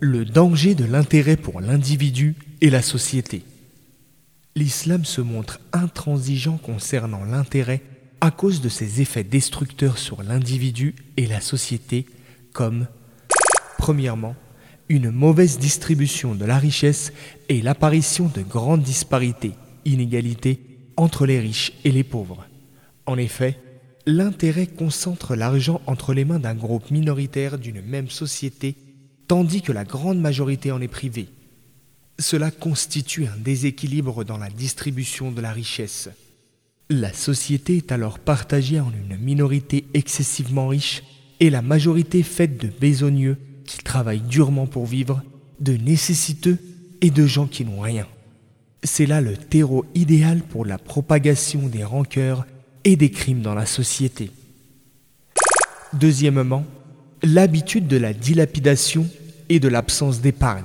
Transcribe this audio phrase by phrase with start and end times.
[0.00, 3.42] le danger de l'intérêt pour l'individu et la société.
[4.54, 7.82] L'islam se montre intransigeant concernant l'intérêt
[8.20, 12.06] à cause de ses effets destructeurs sur l'individu et la société,
[12.52, 12.86] comme,
[13.78, 14.34] premièrement,
[14.88, 17.12] une mauvaise distribution de la richesse
[17.48, 19.52] et l'apparition de grandes disparités,
[19.84, 20.60] inégalités
[20.96, 22.46] entre les riches et les pauvres.
[23.04, 23.58] En effet,
[24.06, 28.76] l'intérêt concentre l'argent entre les mains d'un groupe minoritaire d'une même société,
[29.28, 31.28] tandis que la grande majorité en est privée.
[32.18, 36.08] Cela constitue un déséquilibre dans la distribution de la richesse.
[36.88, 41.02] La société est alors partagée en une minorité excessivement riche
[41.40, 45.22] et la majorité faite de besogneux qui travaillent durement pour vivre,
[45.60, 46.58] de nécessiteux
[47.00, 48.06] et de gens qui n'ont rien.
[48.82, 52.46] C'est là le terreau idéal pour la propagation des rancœurs
[52.84, 54.30] et des crimes dans la société.
[55.92, 56.64] Deuxièmement,
[57.22, 59.06] l'habitude de la dilapidation
[59.48, 60.64] et de l'absence d'épargne.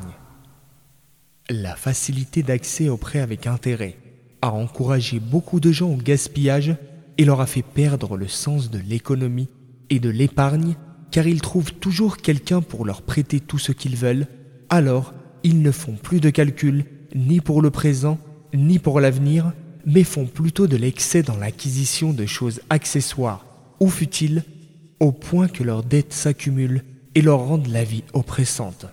[1.50, 3.98] La facilité d'accès aux prêts avec intérêt
[4.42, 6.76] a encouragé beaucoup de gens au gaspillage
[7.18, 9.50] et leur a fait perdre le sens de l'économie
[9.90, 10.76] et de l'épargne
[11.12, 14.28] car ils trouvent toujours quelqu'un pour leur prêter tout ce qu'ils veulent,
[14.70, 15.14] alors
[15.44, 18.18] ils ne font plus de calculs ni pour le présent
[18.54, 19.54] ni pour l'avenir,
[19.86, 23.46] mais font plutôt de l'excès dans l'acquisition de choses accessoires
[23.80, 24.44] ou futiles,
[25.02, 26.86] au point que leurs dettes s'accumulent
[27.16, 28.86] et leur rendent la vie oppressante.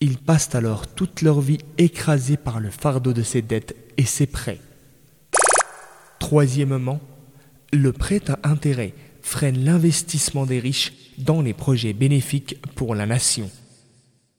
[0.00, 4.26] Ils passent alors toute leur vie écrasés par le fardeau de ces dettes et ses
[4.26, 4.58] prêts.
[6.18, 7.00] Troisièmement,
[7.72, 13.48] le prêt à intérêt freine l'investissement des riches dans les projets bénéfiques pour la nation.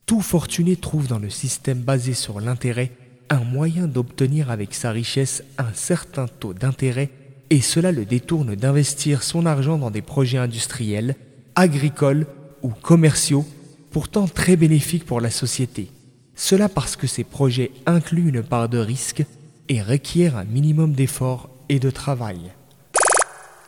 [0.05, 2.91] Tout fortuné trouve dans le système basé sur l'intérêt
[3.29, 7.09] un moyen d'obtenir avec sa richesse un certain taux d'intérêt
[7.53, 11.15] et cela le détourne d'investir son argent dans des projets industriels,
[11.53, 12.25] agricoles
[12.63, 13.45] ou commerciaux,
[13.91, 15.91] pourtant très bénéfiques pour la société.
[16.33, 19.23] Cela parce que ces projets incluent une part de risque
[19.69, 22.39] et requièrent un minimum d'efforts et de travail.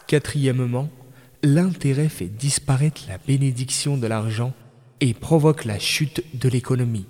[0.08, 0.90] Quatrièmement,
[1.44, 4.54] l'intérêt fait disparaître la bénédiction de l'argent
[5.00, 7.06] et provoque la chute de l'économie.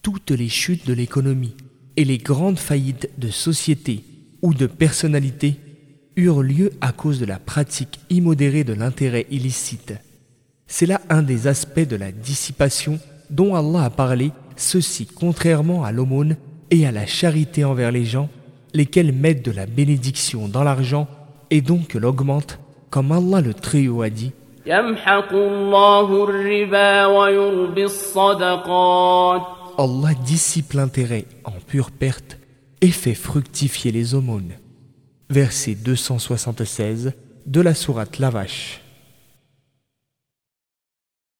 [0.00, 1.56] Toutes les chutes de l'économie
[1.98, 4.02] et les grandes faillites de sociétés
[4.40, 5.58] ou de personnalités
[6.20, 9.94] eurent lieu à cause de la pratique immodérée de l'intérêt illicite.
[10.66, 12.98] C'est là un des aspects de la dissipation
[13.30, 16.36] dont Allah a parlé, ceci contrairement à l'aumône
[16.70, 18.28] et à la charité envers les gens,
[18.74, 21.08] lesquels mettent de la bénédiction dans l'argent
[21.50, 22.58] et donc l'augmentent
[22.90, 24.32] comme Allah le Très-Haut a dit
[29.78, 32.38] Allah dissipe l'intérêt en pure perte
[32.80, 34.52] et fait fructifier les aumônes.
[35.30, 37.12] Verset 276
[37.46, 38.80] de la sourate La Vache.